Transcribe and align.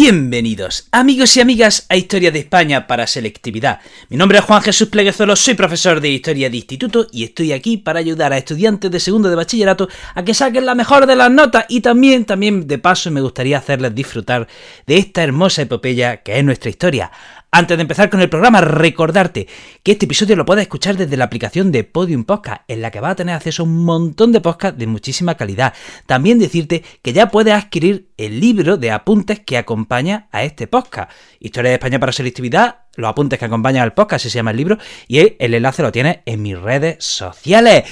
Bienvenidos, 0.00 0.86
amigos 0.92 1.36
y 1.36 1.40
amigas, 1.40 1.84
a 1.88 1.96
Historia 1.96 2.30
de 2.30 2.38
España 2.38 2.86
para 2.86 3.08
Selectividad. 3.08 3.80
Mi 4.08 4.16
nombre 4.16 4.38
es 4.38 4.44
Juan 4.44 4.62
Jesús 4.62 4.86
Pleguezolo, 4.90 5.34
soy 5.34 5.54
profesor 5.54 6.00
de 6.00 6.08
Historia 6.08 6.48
de 6.48 6.56
Instituto 6.56 7.08
y 7.10 7.24
estoy 7.24 7.50
aquí 7.52 7.78
para 7.78 7.98
ayudar 7.98 8.32
a 8.32 8.38
estudiantes 8.38 8.92
de 8.92 9.00
segundo 9.00 9.28
de 9.28 9.34
bachillerato 9.34 9.88
a 10.14 10.22
que 10.22 10.34
saquen 10.34 10.66
la 10.66 10.76
mejor 10.76 11.06
de 11.06 11.16
las 11.16 11.32
notas 11.32 11.64
y 11.68 11.80
también, 11.80 12.26
también 12.26 12.68
de 12.68 12.78
paso 12.78 13.10
me 13.10 13.20
gustaría 13.20 13.58
hacerles 13.58 13.92
disfrutar 13.92 14.46
de 14.86 14.98
esta 14.98 15.24
hermosa 15.24 15.62
epopeya 15.62 16.18
que 16.18 16.38
es 16.38 16.44
nuestra 16.44 16.70
historia. 16.70 17.10
Antes 17.50 17.78
de 17.78 17.82
empezar 17.82 18.10
con 18.10 18.20
el 18.20 18.28
programa, 18.28 18.60
recordarte 18.60 19.48
que 19.82 19.92
este 19.92 20.04
episodio 20.04 20.36
lo 20.36 20.44
puedes 20.44 20.62
escuchar 20.62 20.98
desde 20.98 21.16
la 21.16 21.24
aplicación 21.24 21.72
de 21.72 21.82
Podium 21.82 22.24
Podcast, 22.24 22.60
en 22.68 22.82
la 22.82 22.90
que 22.90 23.00
vas 23.00 23.12
a 23.12 23.16
tener 23.16 23.34
acceso 23.34 23.62
a 23.62 23.66
un 23.66 23.86
montón 23.86 24.32
de 24.32 24.42
podcasts 24.42 24.78
de 24.78 24.86
muchísima 24.86 25.34
calidad. 25.34 25.72
También 26.04 26.38
decirte 26.38 26.84
que 27.00 27.14
ya 27.14 27.30
puedes 27.30 27.54
adquirir 27.54 28.10
el 28.18 28.38
libro 28.38 28.76
de 28.76 28.90
apuntes 28.90 29.40
que 29.40 29.56
acompaña 29.56 30.28
a 30.30 30.44
este 30.44 30.66
podcast. 30.66 31.10
Historia 31.40 31.70
de 31.70 31.76
España 31.76 31.98
para 31.98 32.12
selectividad, 32.12 32.80
los 32.96 33.08
apuntes 33.08 33.38
que 33.38 33.46
acompañan 33.46 33.82
al 33.82 33.94
podcast, 33.94 34.24
se 34.24 34.30
llama 34.30 34.50
el 34.50 34.58
libro, 34.58 34.76
y 35.06 35.18
el 35.38 35.54
enlace 35.54 35.82
lo 35.82 35.90
tienes 35.90 36.18
en 36.26 36.42
mis 36.42 36.60
redes 36.60 37.02
sociales. 37.02 37.84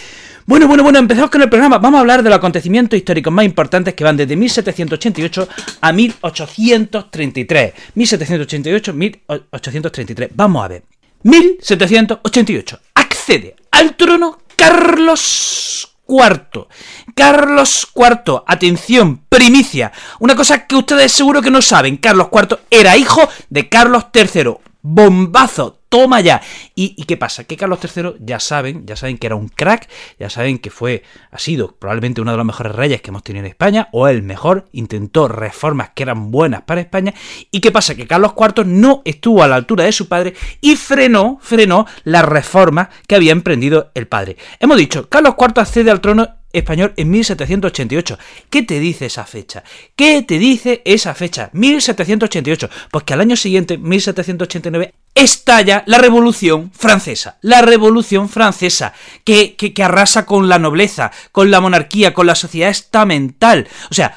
Bueno, 0.48 0.68
bueno, 0.68 0.84
bueno, 0.84 1.00
empezamos 1.00 1.28
con 1.28 1.42
el 1.42 1.48
programa. 1.48 1.78
Vamos 1.78 1.98
a 1.98 2.02
hablar 2.02 2.22
de 2.22 2.30
los 2.30 2.38
acontecimientos 2.38 2.96
históricos 2.96 3.32
más 3.32 3.44
importantes 3.44 3.94
que 3.94 4.04
van 4.04 4.16
desde 4.16 4.36
1788 4.36 5.48
a 5.80 5.92
1833. 5.92 7.72
1788-1833. 7.96 10.30
Vamos 10.36 10.64
a 10.64 10.68
ver. 10.68 10.84
1788. 11.24 12.80
Accede 12.94 13.56
al 13.72 13.96
trono 13.96 14.38
Carlos 14.54 15.96
IV. 16.06 16.68
Carlos 17.16 17.88
IV, 17.92 18.44
atención, 18.46 19.22
primicia. 19.28 19.90
Una 20.20 20.36
cosa 20.36 20.64
que 20.64 20.76
ustedes 20.76 21.10
seguro 21.10 21.42
que 21.42 21.50
no 21.50 21.60
saben. 21.60 21.96
Carlos 21.96 22.28
IV 22.32 22.60
era 22.70 22.96
hijo 22.96 23.28
de 23.50 23.68
Carlos 23.68 24.04
III. 24.14 24.58
Bombazo, 24.80 25.80
toma 25.96 26.20
ya. 26.20 26.42
¿Y, 26.74 27.04
qué 27.04 27.16
pasa? 27.16 27.44
Que 27.44 27.56
Carlos 27.56 27.78
III 27.82 28.16
ya 28.20 28.38
saben, 28.38 28.86
ya 28.86 28.96
saben 28.96 29.16
que 29.16 29.26
era 29.26 29.36
un 29.36 29.48
crack, 29.48 29.88
ya 30.18 30.28
saben 30.28 30.58
que 30.58 30.68
fue, 30.70 31.02
ha 31.30 31.38
sido 31.38 31.74
probablemente 31.74 32.20
uno 32.20 32.32
de 32.32 32.36
los 32.36 32.44
mejores 32.44 32.74
reyes 32.74 33.00
que 33.00 33.08
hemos 33.08 33.22
tenido 33.22 33.46
en 33.46 33.50
España, 33.50 33.88
o 33.92 34.06
el 34.06 34.22
mejor, 34.22 34.68
intentó 34.72 35.26
reformas 35.26 35.90
que 35.94 36.02
eran 36.02 36.30
buenas 36.30 36.62
para 36.62 36.82
España. 36.82 37.14
¿Y 37.50 37.60
qué 37.60 37.72
pasa? 37.72 37.94
Que 37.94 38.06
Carlos 38.06 38.34
IV 38.38 38.66
no 38.66 39.00
estuvo 39.06 39.42
a 39.42 39.48
la 39.48 39.56
altura 39.56 39.84
de 39.84 39.92
su 39.92 40.06
padre 40.06 40.34
y 40.60 40.76
frenó, 40.76 41.38
frenó 41.40 41.86
las 42.04 42.26
reformas 42.26 42.88
que 43.06 43.14
había 43.14 43.32
emprendido 43.32 43.90
el 43.94 44.06
padre. 44.06 44.36
Hemos 44.60 44.76
dicho, 44.76 45.08
Carlos 45.08 45.34
IV 45.38 45.60
accede 45.62 45.90
al 45.90 46.02
trono 46.02 46.28
español 46.52 46.92
en 46.96 47.10
1788. 47.10 48.18
¿Qué 48.50 48.62
te 48.62 48.80
dice 48.80 49.06
esa 49.06 49.24
fecha? 49.24 49.64
¿Qué 49.94 50.22
te 50.22 50.38
dice 50.38 50.82
esa 50.84 51.14
fecha? 51.14 51.48
1788. 51.54 52.68
Pues 52.90 53.04
que 53.04 53.14
al 53.14 53.20
año 53.22 53.36
siguiente, 53.36 53.78
1789, 53.78 54.92
estalla 55.16 55.82
la 55.86 55.98
Revolución 55.98 56.70
Francesa. 56.72 57.38
La 57.40 57.62
Revolución 57.62 58.28
Francesa, 58.28 58.92
que, 59.24 59.56
que, 59.56 59.82
arrasa 59.82 60.26
con 60.26 60.48
la 60.48 60.60
nobleza, 60.60 61.10
con 61.32 61.50
la 61.50 61.60
monarquía, 61.60 62.14
con 62.14 62.26
la 62.26 62.36
sociedad 62.36 62.70
estamental. 62.70 63.66
O 63.90 63.94
sea, 63.94 64.16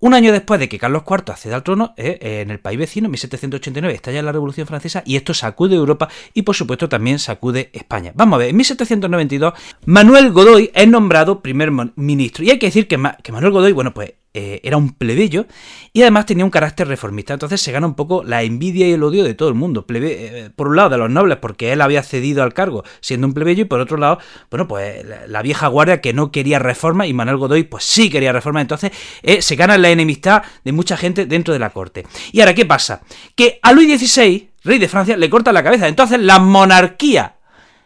un 0.00 0.14
año 0.14 0.32
después 0.32 0.58
de 0.58 0.68
que 0.68 0.78
Carlos 0.78 1.04
IV 1.08 1.30
acceda 1.30 1.54
al 1.54 1.62
trono, 1.62 1.94
eh, 1.96 2.18
en 2.42 2.50
el 2.50 2.58
país 2.58 2.76
vecino, 2.76 3.06
en 3.06 3.12
1789, 3.12 3.94
estalla 3.94 4.20
la 4.20 4.32
Revolución 4.32 4.66
Francesa 4.66 5.04
y 5.06 5.14
esto 5.14 5.32
sacude 5.32 5.76
Europa 5.76 6.08
y 6.34 6.42
por 6.42 6.56
supuesto 6.56 6.88
también 6.88 7.20
sacude 7.20 7.70
España. 7.72 8.10
Vamos 8.16 8.36
a 8.36 8.38
ver, 8.38 8.48
en 8.48 8.56
1792 8.56 9.54
Manuel 9.86 10.32
Godoy 10.32 10.72
es 10.74 10.88
nombrado 10.88 11.40
primer 11.40 11.70
ministro 11.94 12.44
y 12.44 12.50
hay 12.50 12.58
que 12.58 12.66
decir 12.66 12.88
que, 12.88 13.00
que 13.22 13.30
Manuel 13.30 13.52
Godoy, 13.52 13.72
bueno, 13.72 13.94
pues 13.94 14.14
eh, 14.34 14.60
era 14.64 14.78
un 14.78 14.94
plebeyo 14.94 15.46
y 15.92 16.00
además 16.00 16.24
tenía 16.24 16.44
un 16.44 16.50
carácter 16.50 16.88
reformista. 16.88 17.34
Entonces 17.34 17.60
se 17.60 17.70
gana 17.70 17.86
un 17.86 17.94
poco 17.94 18.24
la 18.24 18.42
envidia 18.42 18.88
y 18.88 18.92
el 18.92 19.02
odio 19.02 19.24
de 19.24 19.34
todo 19.34 19.50
el 19.50 19.54
mundo. 19.54 19.84
Eh, 19.88 20.48
por 20.56 20.68
un 20.68 20.76
lado 20.76 20.88
de 20.90 20.98
los 20.98 21.10
nobles, 21.10 21.36
porque 21.36 21.72
él 21.72 21.82
había 21.82 22.02
cedido 22.02 22.42
al 22.42 22.54
cargo 22.54 22.82
siendo 23.00 23.26
un 23.26 23.34
plebeyo, 23.34 23.62
y 23.62 23.66
por 23.66 23.80
otro 23.80 23.98
lado, 23.98 24.18
bueno, 24.50 24.66
pues 24.66 25.04
la, 25.26 25.42
vieja 25.42 25.66
guardia 25.66 26.00
que 26.00 26.12
no 26.12 26.30
quería 26.30 26.58
reforma 26.58 27.06
y 27.06 27.12
Manuel 27.12 27.36
Godoy 27.36 27.64
pues 27.64 27.84
sí 27.84 28.08
quería 28.08 28.32
reforma. 28.32 28.60
Entonces 28.60 28.92
eh, 29.22 29.42
se 29.42 29.56
gana 29.56 29.76
la 29.76 29.90
enemistad 29.90 30.42
de 30.64 30.72
mucha 30.72 30.96
gente 30.96 31.26
dentro 31.26 31.52
de 31.52 31.60
la 31.60 31.70
corte. 31.70 32.06
Y 32.30 32.40
ahora, 32.40 32.54
¿qué 32.54 32.64
pasa? 32.64 33.02
Que 33.34 33.58
a 33.62 33.72
Luis 33.72 34.00
XVI, 34.00 34.50
rey 34.64 34.78
de 34.78 34.88
Francia, 34.88 35.16
le 35.16 35.28
corta 35.28 35.52
la 35.52 35.62
cabeza. 35.62 35.88
Entonces 35.88 36.20
la 36.20 36.38
monarquía 36.38 37.36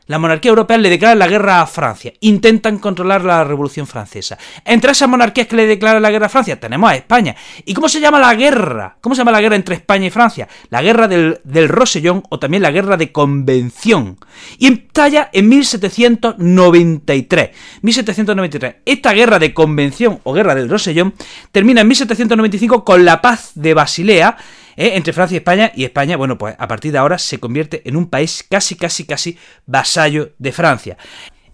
la 0.06 0.18
monarquía 0.18 0.50
europea 0.50 0.78
le 0.78 0.90
declara 0.90 1.14
la 1.14 1.26
guerra 1.26 1.60
a 1.60 1.66
Francia. 1.66 2.12
Intentan 2.20 2.78
controlar 2.78 3.24
la 3.24 3.44
Revolución 3.44 3.86
Francesa. 3.86 4.38
Entre 4.64 4.92
esas 4.92 5.08
monarquías 5.08 5.46
que 5.46 5.56
le 5.56 5.66
declaran 5.66 6.02
la 6.02 6.10
guerra 6.10 6.26
a 6.26 6.30
Francia 6.30 6.60
tenemos 6.60 6.90
a 6.90 6.96
España. 6.96 7.34
¿Y 7.64 7.74
cómo 7.74 7.88
se 7.88 8.00
llama 8.00 8.20
la 8.20 8.34
guerra? 8.34 8.96
¿Cómo 9.00 9.14
se 9.14 9.20
llama 9.20 9.32
la 9.32 9.40
guerra 9.40 9.56
entre 9.56 9.74
España 9.74 10.06
y 10.06 10.10
Francia? 10.10 10.48
La 10.70 10.82
guerra 10.82 11.08
del, 11.08 11.40
del 11.44 11.68
Rosellón 11.68 12.22
o 12.30 12.38
también 12.38 12.62
la 12.62 12.70
guerra 12.70 12.96
de 12.96 13.12
Convención. 13.12 14.18
Y 14.58 14.72
estalla 14.72 15.30
en 15.32 15.48
1793. 15.48 17.50
1793. 17.82 18.76
Esta 18.84 19.12
guerra 19.12 19.38
de 19.38 19.52
Convención 19.52 20.20
o 20.22 20.32
guerra 20.32 20.54
del 20.54 20.68
Rosellón 20.68 21.14
termina 21.52 21.80
en 21.80 21.88
1795 21.88 22.84
con 22.84 23.04
la 23.04 23.20
paz 23.20 23.52
de 23.54 23.74
Basilea 23.74 24.36
¿eh? 24.76 24.92
entre 24.94 25.12
Francia 25.12 25.34
y 25.34 25.38
España, 25.38 25.72
y 25.74 25.84
España, 25.84 26.16
bueno, 26.16 26.38
pues 26.38 26.54
a 26.58 26.68
partir 26.68 26.92
de 26.92 26.98
ahora 26.98 27.18
se 27.18 27.38
convierte 27.38 27.82
en 27.84 27.96
un 27.96 28.08
país 28.08 28.44
casi, 28.48 28.76
casi, 28.76 29.04
casi 29.04 29.38
vasallo 29.66 30.32
de 30.38 30.52
Francia. 30.52 30.96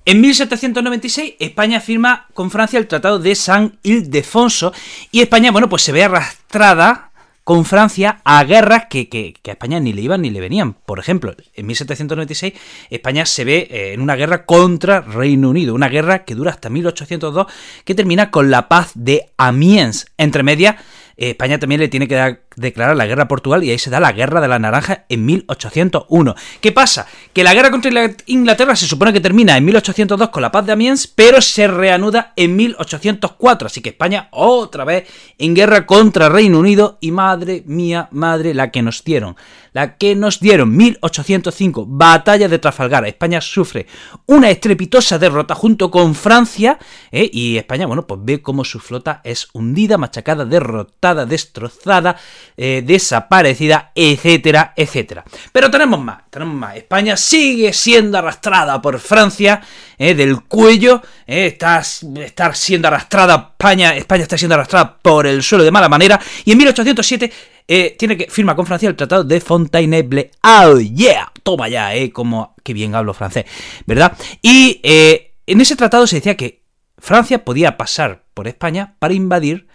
En 0.04 0.20
1796 0.20 1.34
España 1.38 1.80
firma 1.80 2.26
con 2.34 2.50
Francia 2.50 2.78
el 2.78 2.88
Tratado 2.88 3.20
de 3.20 3.36
San 3.36 3.78
Ildefonso 3.84 4.72
y 5.12 5.20
España, 5.20 5.52
bueno, 5.52 5.68
pues 5.68 5.82
se 5.82 5.92
ve 5.92 6.02
arrastrada 6.02 7.12
con 7.44 7.64
Francia 7.64 8.20
a 8.24 8.42
guerras 8.44 8.86
que, 8.88 9.34
a 9.44 9.50
España 9.50 9.80
ni 9.80 9.92
le 9.92 10.02
iban 10.02 10.22
ni 10.22 10.30
le 10.30 10.40
venían. 10.40 10.74
Por 10.74 10.98
ejemplo, 10.98 11.34
en 11.54 11.66
1796 11.66 12.52
España 12.90 13.26
se 13.26 13.44
ve 13.44 13.68
eh, 13.70 13.92
en 13.92 14.00
una 14.00 14.16
guerra 14.16 14.44
contra 14.44 15.00
Reino 15.00 15.50
Unido, 15.50 15.74
una 15.74 15.88
guerra 15.88 16.24
que 16.24 16.34
dura 16.34 16.50
hasta 16.50 16.70
1802, 16.70 17.46
que 17.84 17.94
termina 17.94 18.30
con 18.30 18.50
la 18.50 18.68
paz 18.68 18.92
de 18.94 19.30
Amiens. 19.36 20.06
Entre 20.18 20.42
medias, 20.42 20.76
España 21.16 21.58
también 21.58 21.80
le 21.80 21.88
tiene 21.88 22.08
que 22.08 22.38
declarar 22.56 22.96
la 22.96 23.06
guerra 23.06 23.24
a 23.24 23.28
Portugal 23.28 23.64
y 23.64 23.70
ahí 23.70 23.78
se 23.78 23.90
da 23.90 24.00
la 24.00 24.12
guerra 24.12 24.40
de 24.40 24.48
la 24.48 24.58
naranja 24.58 25.04
en 25.08 25.24
1801. 25.24 26.34
¿Qué 26.60 26.72
pasa? 26.72 27.06
Que 27.32 27.44
la 27.44 27.54
guerra 27.54 27.70
contra 27.70 27.90
Inglaterra 28.26 28.76
se 28.76 28.86
supone 28.86 29.12
que 29.12 29.20
termina 29.20 29.56
en 29.56 29.64
1802 29.64 30.28
con 30.30 30.42
la 30.42 30.52
paz 30.52 30.66
de 30.66 30.72
Amiens, 30.72 31.06
pero 31.06 31.40
se 31.40 31.66
reanuda 31.66 32.32
en 32.36 32.56
1804. 32.56 33.66
Así 33.66 33.80
que 33.80 33.90
España 33.90 34.28
otra 34.32 34.84
vez 34.84 35.08
en 35.38 35.54
guerra 35.54 35.86
contra 35.86 36.28
Reino 36.28 36.58
Unido 36.58 36.98
y 37.00 37.10
madre 37.10 37.62
mía, 37.66 38.08
madre 38.10 38.54
la 38.54 38.70
que 38.70 38.82
nos 38.82 39.04
dieron 39.04 39.36
la 39.72 39.96
que 39.96 40.14
nos 40.14 40.40
dieron 40.40 40.76
1805, 40.76 41.86
batalla 41.88 42.48
de 42.48 42.58
Trafalgar. 42.58 43.06
España 43.06 43.40
sufre 43.40 43.86
una 44.26 44.50
estrepitosa 44.50 45.18
derrota 45.18 45.54
junto 45.54 45.90
con 45.90 46.14
Francia 46.14 46.78
¿eh? 47.10 47.28
y 47.32 47.56
España, 47.56 47.86
bueno, 47.86 48.06
pues 48.06 48.20
ve 48.22 48.42
cómo 48.42 48.64
su 48.64 48.80
flota 48.80 49.20
es 49.24 49.48
hundida, 49.52 49.98
machacada, 49.98 50.44
derrotada, 50.44 51.01
destrozada, 51.02 52.16
eh, 52.56 52.82
desaparecida, 52.84 53.90
etcétera, 53.94 54.72
etcétera. 54.76 55.24
Pero 55.50 55.70
tenemos 55.70 56.00
más, 56.00 56.22
tenemos 56.30 56.54
más. 56.54 56.76
España 56.76 57.16
sigue 57.16 57.72
siendo 57.72 58.18
arrastrada 58.18 58.80
por 58.80 58.98
Francia 59.00 59.60
¿eh? 59.98 60.14
del 60.14 60.42
cuello, 60.42 61.02
está, 61.26 61.80
está 61.80 62.54
siendo 62.54 62.88
arrastrada 62.88 63.48
España, 63.52 63.96
España 63.96 64.22
está 64.22 64.38
siendo 64.38 64.54
arrastrada 64.54 64.96
por 65.02 65.26
el 65.26 65.42
suelo 65.42 65.64
de 65.64 65.72
mala 65.72 65.88
manera 65.88 66.20
y 66.44 66.52
en 66.52 66.58
1807 66.58 67.32
eh, 67.66 67.96
tiene 67.98 68.16
que 68.16 68.30
firma 68.30 68.54
con 68.54 68.66
Francia 68.66 68.88
el 68.88 68.96
Tratado 68.96 69.24
de 69.24 69.40
Fontainebleau. 69.40 70.28
Oh, 70.44 70.78
yeah, 70.78 71.32
toma 71.42 71.68
ya, 71.68 71.94
eh, 71.94 72.12
como 72.12 72.54
que 72.62 72.74
bien 72.74 72.94
hablo 72.94 73.12
francés, 73.12 73.44
¿verdad? 73.86 74.16
Y 74.40 74.80
eh, 74.84 75.34
en 75.46 75.60
ese 75.60 75.74
tratado 75.74 76.06
se 76.06 76.16
decía 76.16 76.36
que 76.36 76.62
Francia 76.98 77.44
podía 77.44 77.76
pasar 77.76 78.24
por 78.34 78.46
España 78.46 78.94
para 78.98 79.14
invadir 79.14 79.66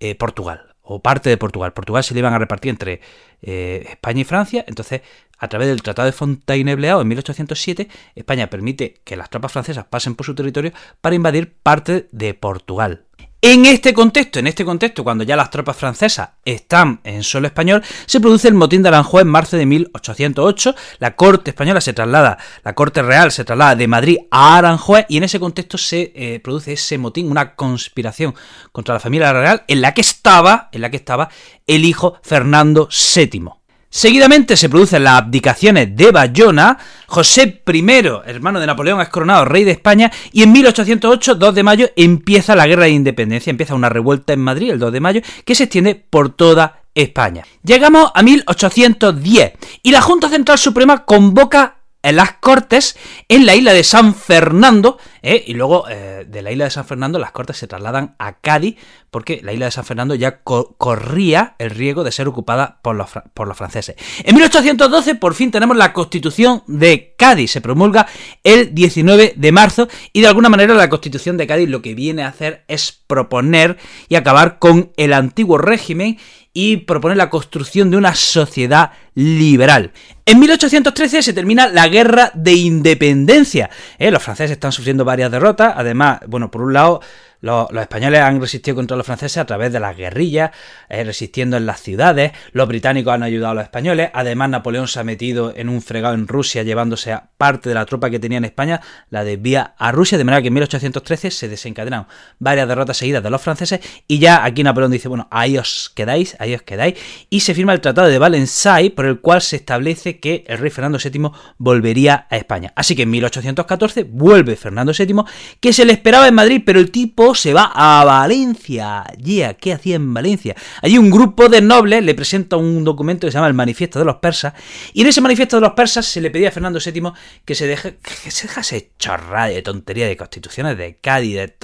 eh, 0.00 0.16
Portugal 0.16 0.71
o 0.82 1.00
parte 1.00 1.30
de 1.30 1.36
Portugal. 1.36 1.72
Portugal 1.72 2.04
se 2.04 2.14
le 2.14 2.20
iban 2.20 2.34
a 2.34 2.38
repartir 2.38 2.70
entre 2.70 3.00
España 3.40 4.20
y 4.20 4.24
Francia, 4.24 4.64
entonces 4.66 5.02
a 5.38 5.48
través 5.48 5.66
del 5.68 5.82
Tratado 5.82 6.06
de 6.06 6.12
Fontainebleau 6.12 7.00
en 7.00 7.08
1807, 7.08 7.88
España 8.14 8.48
permite 8.48 9.00
que 9.02 9.16
las 9.16 9.28
tropas 9.28 9.50
francesas 9.50 9.84
pasen 9.84 10.14
por 10.14 10.24
su 10.24 10.36
territorio 10.36 10.72
para 11.00 11.16
invadir 11.16 11.52
parte 11.52 12.08
de 12.12 12.34
Portugal. 12.34 13.06
En 13.44 13.66
este 13.66 13.92
contexto, 13.92 14.38
en 14.38 14.46
este 14.46 14.64
contexto, 14.64 15.02
cuando 15.02 15.24
ya 15.24 15.34
las 15.34 15.50
tropas 15.50 15.76
francesas 15.76 16.28
están 16.44 17.00
en 17.02 17.24
suelo 17.24 17.48
español, 17.48 17.82
se 18.06 18.20
produce 18.20 18.46
el 18.46 18.54
motín 18.54 18.84
de 18.84 18.88
Aranjuez 18.90 19.22
en 19.22 19.30
marzo 19.30 19.56
de 19.56 19.66
1808. 19.66 20.76
La 21.00 21.16
corte 21.16 21.50
española 21.50 21.80
se 21.80 21.92
traslada, 21.92 22.38
la 22.62 22.76
corte 22.76 23.02
real 23.02 23.32
se 23.32 23.42
traslada 23.42 23.74
de 23.74 23.88
Madrid 23.88 24.18
a 24.30 24.58
Aranjuez 24.58 25.06
y 25.08 25.16
en 25.16 25.24
ese 25.24 25.40
contexto 25.40 25.76
se 25.76 26.12
eh, 26.14 26.38
produce 26.38 26.74
ese 26.74 26.98
motín, 26.98 27.32
una 27.32 27.56
conspiración 27.56 28.32
contra 28.70 28.94
la 28.94 29.00
familia 29.00 29.32
real 29.32 29.64
en 29.66 29.80
la 29.80 29.92
que 29.92 30.02
estaba, 30.02 30.68
en 30.70 30.80
la 30.80 30.92
que 30.92 30.98
estaba 30.98 31.28
el 31.66 31.84
hijo 31.84 32.20
Fernando 32.22 32.88
VII. 33.16 33.61
Seguidamente 33.94 34.56
se 34.56 34.70
producen 34.70 35.04
las 35.04 35.18
abdicaciones 35.18 35.94
de 35.94 36.12
Bayona, 36.12 36.78
José 37.08 37.62
I, 37.70 37.84
hermano 38.24 38.58
de 38.58 38.66
Napoleón, 38.66 39.02
es 39.02 39.10
coronado 39.10 39.44
rey 39.44 39.64
de 39.64 39.72
España 39.72 40.10
y 40.32 40.42
en 40.42 40.50
1808, 40.50 41.34
2 41.34 41.54
de 41.54 41.62
mayo, 41.62 41.90
empieza 41.94 42.56
la 42.56 42.66
guerra 42.66 42.84
de 42.84 42.92
independencia, 42.92 43.50
empieza 43.50 43.74
una 43.74 43.90
revuelta 43.90 44.32
en 44.32 44.40
Madrid 44.40 44.70
el 44.70 44.78
2 44.78 44.92
de 44.94 45.00
mayo 45.00 45.20
que 45.44 45.54
se 45.54 45.64
extiende 45.64 45.94
por 45.94 46.30
toda 46.30 46.84
España. 46.94 47.44
Llegamos 47.62 48.10
a 48.14 48.22
1810 48.22 49.52
y 49.82 49.90
la 49.90 50.00
Junta 50.00 50.30
Central 50.30 50.56
Suprema 50.56 51.04
convoca 51.04 51.81
en 52.02 52.16
las 52.16 52.32
Cortes 52.34 52.96
en 53.28 53.46
la 53.46 53.54
isla 53.54 53.72
de 53.72 53.84
San 53.84 54.14
Fernando, 54.14 54.98
¿eh? 55.22 55.42
y 55.46 55.54
luego 55.54 55.88
eh, 55.88 56.26
de 56.28 56.42
la 56.42 56.50
isla 56.50 56.64
de 56.64 56.70
San 56.70 56.84
Fernando 56.84 57.18
las 57.18 57.30
Cortes 57.30 57.56
se 57.56 57.66
trasladan 57.66 58.16
a 58.18 58.38
Cádiz, 58.40 58.76
porque 59.10 59.40
la 59.42 59.52
isla 59.52 59.66
de 59.66 59.70
San 59.70 59.84
Fernando 59.84 60.14
ya 60.14 60.40
corría 60.42 61.54
el 61.58 61.70
riesgo 61.70 62.02
de 62.02 62.12
ser 62.12 62.28
ocupada 62.28 62.80
por 62.82 62.96
los, 62.96 63.10
por 63.34 63.46
los 63.46 63.56
franceses. 63.56 63.96
En 64.24 64.34
1812 64.34 65.14
por 65.16 65.34
fin 65.34 65.50
tenemos 65.50 65.76
la 65.76 65.92
Constitución 65.92 66.62
de 66.66 67.14
Cádiz, 67.16 67.52
se 67.52 67.60
promulga 67.60 68.06
el 68.42 68.74
19 68.74 69.34
de 69.36 69.52
marzo, 69.52 69.88
y 70.12 70.20
de 70.20 70.26
alguna 70.26 70.48
manera 70.48 70.74
la 70.74 70.88
Constitución 70.88 71.36
de 71.36 71.46
Cádiz 71.46 71.68
lo 71.68 71.82
que 71.82 71.94
viene 71.94 72.22
a 72.22 72.28
hacer 72.28 72.64
es 72.68 72.92
proponer 73.06 73.78
y 74.08 74.16
acabar 74.16 74.58
con 74.58 74.92
el 74.96 75.12
antiguo 75.12 75.58
régimen 75.58 76.18
y 76.54 76.78
propone 76.78 77.16
la 77.16 77.30
construcción 77.30 77.90
de 77.90 77.96
una 77.96 78.14
sociedad 78.14 78.92
liberal. 79.14 79.92
En 80.24 80.38
1813 80.38 81.22
se 81.22 81.32
termina 81.32 81.68
la 81.68 81.88
guerra 81.88 82.30
de 82.34 82.52
independencia. 82.52 83.70
¿eh? 83.98 84.10
Los 84.10 84.22
franceses 84.22 84.52
están 84.52 84.72
sufriendo 84.72 85.04
varias 85.04 85.30
derrotas. 85.30 85.74
Además, 85.76 86.20
bueno, 86.28 86.50
por 86.50 86.62
un 86.62 86.72
lado, 86.72 87.00
los, 87.42 87.68
españoles 87.72 88.20
han 88.20 88.40
resistido 88.40 88.76
contra 88.76 88.96
los 88.96 89.04
franceses 89.04 89.38
a 89.38 89.44
través 89.44 89.72
de 89.72 89.80
las 89.80 89.96
guerrillas, 89.96 90.52
eh, 90.88 91.02
resistiendo 91.02 91.56
en 91.56 91.66
las 91.66 91.82
ciudades. 91.82 92.30
Los 92.52 92.68
británicos 92.68 93.12
han 93.12 93.24
ayudado 93.24 93.50
a 93.50 93.54
los 93.54 93.64
españoles. 93.64 94.10
Además, 94.14 94.50
Napoleón 94.50 94.86
se 94.86 95.00
ha 95.00 95.04
metido 95.04 95.52
en 95.56 95.68
un 95.68 95.82
fregado 95.82 96.14
en 96.14 96.28
Rusia, 96.28 96.62
llevándose 96.62 97.12
a 97.12 97.30
parte 97.36 97.68
de 97.68 97.74
la 97.74 97.84
tropa 97.84 98.10
que 98.10 98.20
tenía 98.20 98.38
en 98.38 98.44
España, 98.44 98.80
la 99.10 99.24
desvía 99.24 99.74
a 99.76 99.90
Rusia. 99.90 100.18
De 100.18 100.24
manera 100.24 100.40
que 100.40 100.48
en 100.48 100.54
1813 100.54 101.32
se 101.32 101.48
desencadenaron 101.48 102.06
varias 102.38 102.68
derrotas 102.68 102.96
seguidas 102.96 103.24
de 103.24 103.30
los 103.30 103.42
franceses. 103.42 103.80
Y 104.06 104.20
ya 104.20 104.44
aquí 104.44 104.62
Napoleón 104.62 104.92
dice: 104.92 105.08
Bueno, 105.08 105.26
ahí 105.32 105.58
os 105.58 105.90
quedáis, 105.96 106.36
ahí 106.38 106.54
os 106.54 106.62
quedáis. 106.62 106.94
Y 107.28 107.40
se 107.40 107.54
firma 107.54 107.72
el 107.72 107.80
Tratado 107.80 108.06
de 108.06 108.18
Valenciennes, 108.20 108.92
por 109.02 109.08
el 109.08 109.20
cual 109.20 109.42
se 109.42 109.56
establece 109.56 110.20
que 110.20 110.44
el 110.46 110.58
rey 110.58 110.70
Fernando 110.70 110.96
VII 110.96 111.32
volvería 111.58 112.28
a 112.30 112.36
España. 112.36 112.72
Así 112.76 112.94
que 112.94 113.02
en 113.02 113.10
1814 113.10 114.04
vuelve 114.04 114.54
Fernando 114.54 114.92
VII, 114.96 115.24
que 115.58 115.72
se 115.72 115.84
le 115.84 115.92
esperaba 115.92 116.28
en 116.28 116.34
Madrid, 116.34 116.62
pero 116.64 116.78
el 116.78 116.92
tipo 116.92 117.34
se 117.34 117.52
va 117.52 117.72
a 117.74 118.04
Valencia. 118.04 119.02
Yeah, 119.20 119.54
¿qué 119.54 119.72
hacía 119.72 119.96
en 119.96 120.14
Valencia? 120.14 120.54
Allí 120.82 120.98
un 120.98 121.10
grupo 121.10 121.48
de 121.48 121.60
nobles 121.60 122.04
le 122.04 122.14
presenta 122.14 122.56
un 122.56 122.84
documento 122.84 123.26
que 123.26 123.32
se 123.32 123.38
llama 123.38 123.48
el 123.48 123.54
Manifiesto 123.54 123.98
de 123.98 124.04
los 124.04 124.18
Persas, 124.18 124.54
y 124.92 125.00
en 125.00 125.08
ese 125.08 125.20
Manifiesto 125.20 125.56
de 125.56 125.62
los 125.62 125.72
Persas 125.72 126.06
se 126.06 126.20
le 126.20 126.30
pedía 126.30 126.50
a 126.50 126.52
Fernando 126.52 126.78
VII 126.78 127.02
que 127.44 127.56
se, 127.56 127.66
deje, 127.66 127.98
que 128.22 128.30
se 128.30 128.46
dejase 128.46 128.92
chorrada 129.00 129.48
de 129.48 129.62
tontería 129.62 130.06
de 130.06 130.16
constituciones 130.16 130.78
de 130.78 130.98
Cádiz. 130.98 131.34
De 131.34 131.56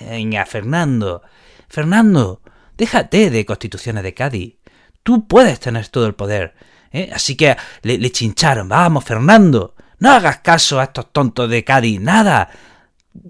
Venga, 0.00 0.46
Fernando, 0.46 1.20
Fernando, 1.68 2.40
déjate 2.78 3.28
de 3.28 3.44
constituciones 3.44 4.02
de 4.02 4.14
Cádiz. 4.14 4.54
Tú 5.06 5.24
puedes 5.28 5.60
tener 5.60 5.86
todo 5.86 6.06
el 6.06 6.16
poder. 6.16 6.52
¿eh? 6.90 7.10
Así 7.14 7.36
que 7.36 7.56
le, 7.82 8.10
chincharon, 8.10 8.68
vamos, 8.68 9.04
Fernando, 9.04 9.76
no 10.00 10.10
hagas 10.10 10.38
caso 10.38 10.80
a 10.80 10.82
estos 10.82 11.12
tontos 11.12 11.48
de 11.48 11.62
Cádiz, 11.62 12.00
nada 12.00 12.50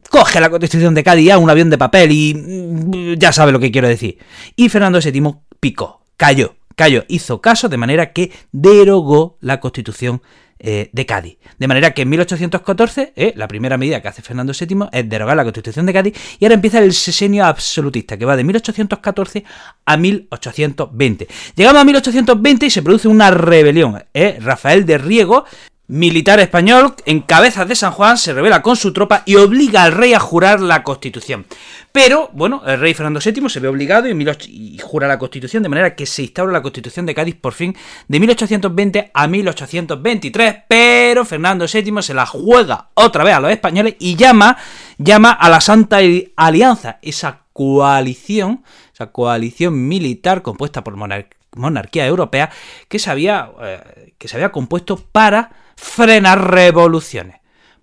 coge 0.09 0.41
la 0.41 0.49
constitución 0.49 0.95
de 0.95 1.05
Cádiz 1.05 1.33
a 1.33 1.37
un 1.39 1.51
avión 1.51 1.69
de 1.69 1.77
papel 1.77 2.13
y 2.13 2.35
mm, 2.35 3.19
ya 3.19 3.31
sabe 3.31 3.53
lo 3.53 3.61
que 3.61 3.71
quiero 3.71 3.89
decir. 3.89 4.17
Y 4.57 4.71
Fernando 4.71 5.01
VII 5.01 5.35
picó, 5.61 6.07
cayó, 6.17 6.57
cayó, 6.77 7.05
hizo 7.09 7.43
caso 7.43 7.69
de 7.69 7.77
manera 7.77 8.15
que 8.15 8.33
derogó 8.53 9.37
la 9.43 9.61
constitución 9.61 10.23
eh, 10.59 10.91
de 10.93 11.07
Cádiz. 11.07 11.39
De 11.59 11.69
manera 11.69 11.93
que 11.93 12.03
en 12.03 12.09
1814, 12.09 13.13
eh, 13.15 13.33
la 13.37 13.47
primera 13.47 13.77
medida 13.77 14.01
que 14.01 14.09
hace 14.09 14.23
Fernando 14.23 14.53
VII 14.59 14.89
es 14.91 15.09
derogar 15.09 15.37
la 15.37 15.45
constitución 15.45 15.85
de 15.87 15.93
Cádiz 15.93 16.15
y 16.39 16.45
ahora 16.45 16.55
empieza 16.55 16.79
el 16.79 16.93
sesenio 16.93 17.45
absolutista 17.45 18.17
que 18.17 18.25
va 18.25 18.37
de 18.37 18.45
1814 18.45 19.45
a 19.85 19.97
1820. 19.97 21.29
Llegamos 21.55 21.81
a 21.81 21.85
1820 21.85 22.67
y 22.67 22.71
se 22.71 22.83
produce 22.83 23.09
una 23.09 23.31
rebelión. 23.31 24.03
Eh, 24.15 24.39
Rafael 24.41 24.87
de 24.87 24.99
Riego 24.99 25.45
militar 25.89 26.41
español 26.41 26.95
en 27.05 27.21
cabezas 27.21 27.69
de 27.69 27.77
San 27.77 27.93
Juan 27.93 28.19
se 28.19 28.33
revela 28.33 28.63
con 28.63 28.77
su 28.77 28.93
tropa 28.93 29.23
y 29.25 29.37
obliga 29.37 29.85
al 29.85 29.93
rey 29.93 30.15
a 30.15 30.21
jurar 30.21 30.61
la 30.61 30.83
constitución. 30.83 31.47
Pero, 31.93 32.29
bueno, 32.33 32.63
el 32.67 32.79
rey 32.81 32.93
Fernando 32.93 33.21
VII 33.25 33.49
se 33.49 33.61
ve 33.61 33.69
obligado 33.69 34.07
y, 34.09 34.79
jura 34.83 35.09
la 35.09 35.19
constitución, 35.19 35.63
de 35.63 35.69
manera 35.69 35.95
que 35.95 36.05
se 36.05 36.23
instaura 36.23 36.53
la 36.53 36.61
constitución 36.61 37.07
de 37.07 37.15
Cádiz 37.15 37.37
por 37.37 37.55
fin 37.55 37.75
de 38.09 38.21
1820 38.21 39.11
a 39.15 39.27
1823. 39.27 40.57
Pero 40.69 41.25
Fernando 41.25 41.67
VII 41.73 42.03
se 42.03 42.15
la 42.15 42.27
juega 42.27 42.91
otra 42.95 43.25
vez 43.25 43.35
a 43.35 43.41
los 43.41 43.51
españoles 43.51 43.97
y 43.99 44.17
llama, 44.17 44.59
llama 44.99 45.31
a 45.33 45.49
la 45.49 45.61
Santa 45.61 46.01
Alianza, 46.37 46.99
esa 47.01 47.45
coalición, 47.53 48.63
esa 48.93 49.13
coalición 49.13 49.89
militar 49.89 50.43
compuesta 50.43 50.85
por 50.85 50.97
monarquía 50.97 51.37
europea 52.07 52.51
que 52.89 52.99
se 52.99 53.11
había, 53.11 53.51
eh, 53.63 54.15
que 54.19 54.29
se 54.29 54.37
había 54.37 54.53
compuesto 54.53 54.97
para 54.97 55.51
frenar 55.77 56.51
revoluciones, 56.51 57.37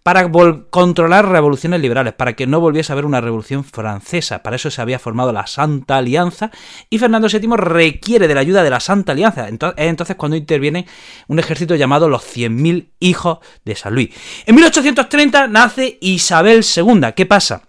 para 0.04 0.30
controlar 0.70 1.30
revoluciones 1.30 1.80
liberales, 1.80 2.14
para 2.14 2.34
que 2.34 2.46
no 2.46 2.60
volviese 2.60 2.92
a 2.92 2.94
haber 2.94 3.06
una 3.06 3.22
revolución 3.22 3.64
francesa. 3.64 4.44
Para 4.44 4.58
eso 4.58 4.70
se 4.70 4.82
había 4.82 5.00
formado 5.00 5.32
la 5.32 5.48
Santa 5.48 5.98
Alianza 5.98 6.52
y 6.90 7.00
Fernando 7.00 7.30
VII 7.30 7.56
requiere 7.56 8.28
de 8.28 8.36
la 8.36 8.42
ayuda 8.42 8.64
de 8.64 8.70
la 8.70 8.82
Santa 8.82 9.14
Alianza. 9.14 9.48
Entonces, 9.48 9.82
es 9.82 9.90
entonces 9.90 10.18
cuando 10.18 10.36
interviene 10.36 10.88
un 11.28 11.40
ejército 11.40 11.76
llamado 11.76 12.10
los 12.10 12.22
100.000 12.24 12.90
hijos 13.00 13.40
de 13.64 13.76
San 13.76 13.96
Luis. 13.96 14.10
En 14.46 14.56
1830 14.56 15.48
nace 15.48 15.98
Isabel 16.02 16.66
II. 16.76 17.14
¿Qué 17.16 17.26
pasa? 17.26 17.64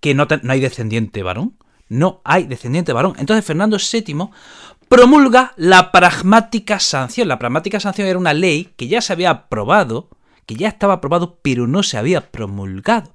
Que 0.00 0.14
no, 0.14 0.26
no 0.42 0.52
hay 0.52 0.60
descendiente 0.60 1.22
varón. 1.22 1.58
No 1.88 2.22
hay 2.24 2.44
descendiente 2.44 2.94
varón. 2.94 3.14
Entonces 3.18 3.44
Fernando 3.44 3.76
VII 3.76 4.30
promulga 4.92 5.54
la 5.56 5.90
pragmática 5.90 6.78
sanción. 6.78 7.26
La 7.26 7.38
pragmática 7.38 7.80
sanción 7.80 8.08
era 8.08 8.18
una 8.18 8.34
ley 8.34 8.74
que 8.76 8.88
ya 8.88 9.00
se 9.00 9.14
había 9.14 9.30
aprobado, 9.30 10.10
que 10.44 10.54
ya 10.54 10.68
estaba 10.68 10.92
aprobado, 10.92 11.38
pero 11.40 11.66
no 11.66 11.82
se 11.82 11.96
había 11.96 12.30
promulgado. 12.30 13.14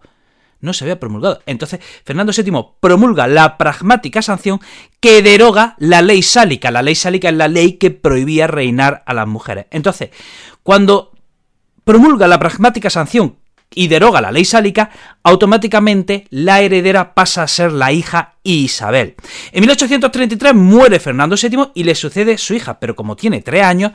No 0.60 0.74
se 0.74 0.86
había 0.86 1.00
promulgado. 1.00 1.40
Entonces, 1.46 1.80
Fernando 2.04 2.34
VII 2.36 2.78
promulga 2.80 3.28
la 3.28 3.60
pragmática 3.60 4.24
sanción 4.24 4.60
que 5.00 5.22
deroga 5.22 5.76
la 5.78 6.02
ley 6.02 6.24
sálica. 6.24 6.72
La 6.72 6.82
ley 6.82 6.96
sálica 6.96 7.30
es 7.30 7.36
la 7.36 7.48
ley 7.48 7.74
que 7.74 7.92
prohibía 7.92 8.48
reinar 8.48 9.04
a 9.06 9.14
las 9.14 9.28
mujeres. 9.28 9.68
Entonces, 9.70 10.10
cuando 10.64 11.12
promulga 11.84 12.28
la 12.28 12.40
pragmática 12.40 12.90
sanción 12.90 13.38
y 13.78 13.88
deroga 13.88 14.22
la 14.22 14.32
ley 14.32 14.44
sálica, 14.44 14.90
automáticamente 15.22 16.26
la 16.32 16.62
heredera 16.62 17.14
pasa 17.14 17.44
a 17.44 17.48
ser 17.48 17.72
la 17.72 17.92
hija 17.92 18.34
Isabel. 18.42 19.16
En 19.52 19.62
1833 19.62 20.56
muere 20.56 21.00
Fernando 21.00 21.36
VII 21.40 21.70
y 21.76 21.84
le 21.84 21.94
sucede 21.94 22.40
su 22.40 22.56
hija, 22.56 22.80
pero 22.80 22.96
como 22.96 23.16
tiene 23.16 23.42
tres 23.42 23.64
años, 23.64 23.92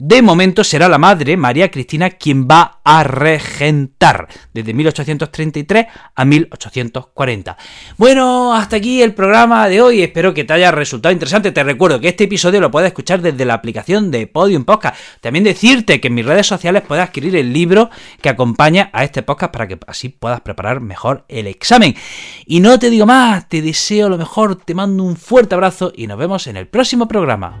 de 0.00 0.22
momento 0.22 0.62
será 0.62 0.88
la 0.88 0.96
madre, 0.96 1.36
María 1.36 1.72
Cristina, 1.72 2.10
quien 2.10 2.46
va 2.46 2.78
a 2.84 3.02
regentar 3.02 4.28
desde 4.54 4.72
1833 4.72 5.86
a 6.14 6.24
1840. 6.24 7.56
Bueno, 7.96 8.54
hasta 8.54 8.76
aquí 8.76 9.02
el 9.02 9.12
programa 9.12 9.68
de 9.68 9.82
hoy. 9.82 10.02
Espero 10.02 10.32
que 10.32 10.44
te 10.44 10.52
haya 10.52 10.70
resultado 10.70 11.12
interesante. 11.12 11.50
Te 11.50 11.64
recuerdo 11.64 11.98
que 11.98 12.06
este 12.06 12.24
episodio 12.24 12.60
lo 12.60 12.70
puedes 12.70 12.86
escuchar 12.86 13.20
desde 13.22 13.44
la 13.44 13.54
aplicación 13.54 14.12
de 14.12 14.28
Podium 14.28 14.64
Podcast. 14.64 14.96
También 15.20 15.42
decirte 15.42 16.00
que 16.00 16.06
en 16.06 16.14
mis 16.14 16.24
redes 16.24 16.46
sociales 16.46 16.84
puedes 16.86 17.02
adquirir 17.02 17.34
el 17.34 17.52
libro 17.52 17.90
que 18.22 18.28
acompaña 18.28 18.90
a 18.92 19.02
este 19.02 19.24
podcast 19.24 19.52
para 19.52 19.66
que 19.66 19.80
así 19.88 20.10
puedas 20.10 20.42
preparar 20.42 20.80
mejor 20.80 21.24
el 21.26 21.48
examen. 21.48 21.96
Y 22.46 22.60
no 22.60 22.78
te 22.78 22.90
digo 22.90 23.04
más, 23.04 23.48
te 23.48 23.62
deseo 23.62 24.08
lo 24.08 24.16
mejor, 24.16 24.54
te 24.64 24.76
mando 24.76 25.02
un 25.02 25.16
fuerte 25.16 25.56
abrazo 25.56 25.92
y 25.92 26.06
nos 26.06 26.18
vemos 26.18 26.46
en 26.46 26.56
el 26.56 26.68
próximo 26.68 27.08
programa. 27.08 27.60